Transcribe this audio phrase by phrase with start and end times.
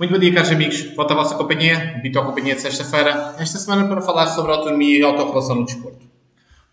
[0.00, 0.80] Muito bom dia, caros amigos.
[0.96, 5.02] Volta à vossa companhia, Vitor Companhia de sexta-feira, esta semana para falar sobre autonomia e
[5.02, 6.08] autorregulação no desporto.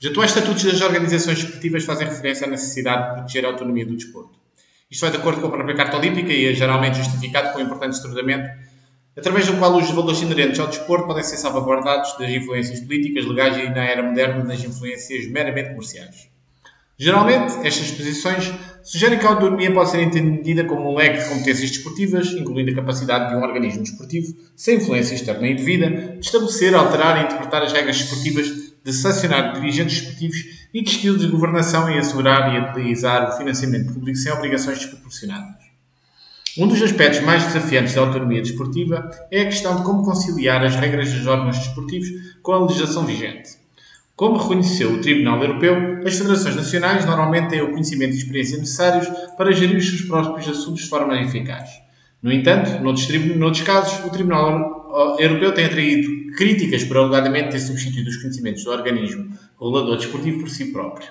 [0.02, 3.98] Os atuais estatutos das organizações desportivas fazem referência à necessidade de proteger a autonomia do
[3.98, 4.40] desporto.
[4.90, 7.64] Isto vai de acordo com a própria Carta Olímpica e é geralmente justificado com um
[7.64, 8.50] importante estudamento,
[9.18, 13.58] através do qual os valores inerentes ao desporto podem ser salvaguardados das influências políticas, legais
[13.58, 16.30] e, na era moderna, das influências meramente comerciais.
[17.00, 18.52] Geralmente, estas posições
[18.84, 22.76] sugerem que a autonomia pode ser entendida como um leque de competências desportivas, incluindo a
[22.76, 27.62] capacidade de um organismo desportivo, sem influência externa e devida, de estabelecer, alterar e interpretar
[27.62, 28.48] as regras desportivas,
[28.84, 30.38] de sancionar dirigentes desportivos
[30.74, 35.68] e de estilo de governação e assegurar e utilizar o financiamento público sem obrigações desproporcionadas.
[36.58, 40.76] Um dos aspectos mais desafiantes da autonomia desportiva é a questão de como conciliar as
[40.76, 42.10] regras dos órgãos desportivos
[42.42, 43.67] com a legislação vigente.
[44.18, 49.08] Como reconheceu o Tribunal Europeu, as federações nacionais normalmente têm o conhecimento e experiência necessários
[49.38, 51.70] para gerir os seus próprios assuntos de forma eficaz.
[52.20, 58.10] No entanto, noutros, noutros casos, o Tribunal Europeu tem atraído críticas por alegadamente ter substituído
[58.10, 61.10] os conhecimentos do organismo regulador desportivo por si próprio.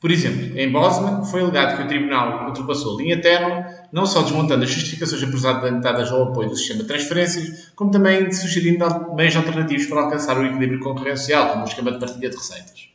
[0.00, 4.22] Por exemplo, em Bosman, foi alegado que o Tribunal ultrapassou a linha ténue, não só
[4.22, 9.84] desmontando as justificações apresentadas ao apoio do sistema de transferências, como também sugerindo meios alternativos
[9.84, 12.88] para alcançar o equilíbrio concorrencial, como o esquema de partilha de receitas.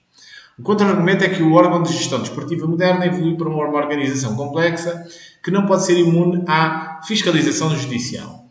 [0.57, 5.05] O contra-argumento é que o órgão de gestão desportiva moderna evolui para uma organização complexa
[5.43, 8.44] que não pode ser imune à fiscalização judicial.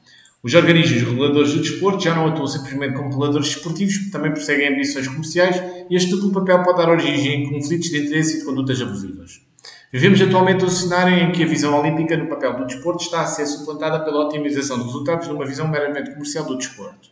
[0.45, 5.09] Os organismos reguladores do desporto já não atuam simplesmente como reguladores desportivos, também perseguem ambições
[5.09, 5.57] comerciais
[5.89, 9.41] e este duplo papel pode dar origem a conflitos de interesse e de condutas abusivas.
[9.91, 13.27] Vivemos atualmente um cenário em que a visão olímpica no papel do desporto está a
[13.27, 17.09] ser suplantada pela otimização de resultados numa visão meramente comercial do desporto.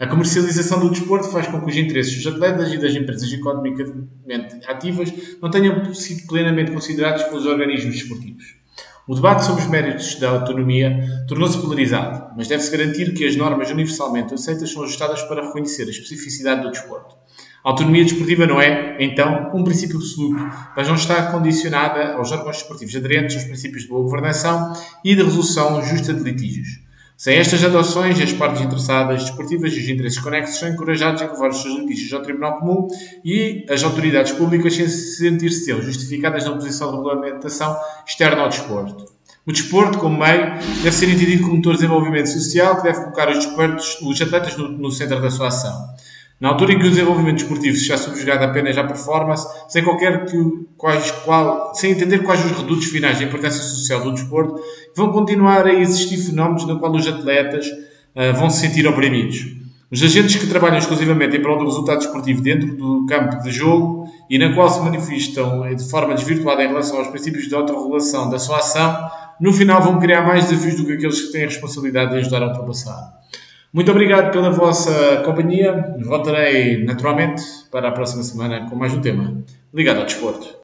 [0.00, 4.56] A comercialização do desporto faz com que os interesses dos atletas e das empresas economicamente
[4.66, 8.61] ativas não tenham sido plenamente considerados pelos organismos desportivos.
[9.08, 13.68] O debate sobre os méritos da autonomia tornou-se polarizado, mas deve-se garantir que as normas
[13.68, 17.16] universalmente aceitas são ajustadas para reconhecer a especificidade do desporto.
[17.64, 20.40] A autonomia desportiva não é, então, um princípio absoluto,
[20.76, 24.72] mas não está condicionada aos órgãos desportivos aderentes aos princípios de boa governação
[25.04, 26.68] e de resolução justa de litígios.
[27.16, 31.50] Sem estas adoções, as partes interessadas desportivas e os interesses conexos são encorajados a levar
[31.50, 32.88] os seus litígios ao Tribunal Comum
[33.24, 39.12] e as autoridades públicas sem sentir-se justificadas na posição de regulamentação externa ao desporto.
[39.44, 40.52] O desporto, como meio,
[40.82, 44.56] deve ser entendido como motor de desenvolvimento social que deve colocar os, desportos, os atletas
[44.56, 45.92] no, no centro da sua ação.
[46.42, 50.36] Na altura em que o desenvolvimento desportivo está subjugado apenas à performance, sem qualquer que,
[50.76, 54.60] quais, qual, sem entender quais os redutos finais da importância social do desporto,
[54.96, 59.54] vão continuar a existir fenómenos no qual os atletas uh, vão se sentir oprimidos.
[59.88, 64.08] Os agentes que trabalham exclusivamente em prol do resultado desportivo dentro do campo de jogo
[64.28, 68.40] e na qual se manifestam de forma desvirtuada em relação aos princípios de autorregulação da
[68.40, 69.08] sua ação,
[69.40, 72.42] no final vão criar mais desafios do que aqueles que têm a responsabilidade de ajudar
[72.42, 73.21] a ultrapassar.
[73.72, 75.94] Muito obrigado pela vossa companhia.
[75.98, 80.54] Voltarei naturalmente para a próxima semana com mais um tema ligado ao desporto.